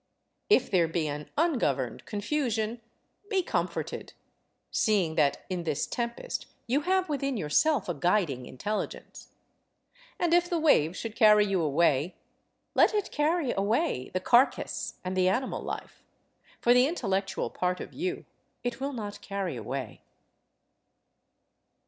[0.49, 2.81] If there be an ungoverned confusion,
[3.29, 4.13] be comforted;
[4.71, 9.33] seeing that in this tempest you have within yourself a guiding intelligence.
[10.17, 12.15] And, if the wave should carry you away,
[12.73, 16.01] let it carry away the carcase and the animal life,
[16.59, 18.25] for the intellectual part of you
[18.63, 20.01] it will not carry away.